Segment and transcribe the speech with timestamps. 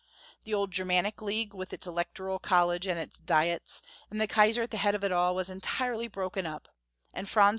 [0.45, 4.71] The old Germanic League, with its Electoral college and its Diets, and the Kaisar at
[4.71, 6.69] the head of all, was entirely broken up,
[7.13, 7.49] and Franz II.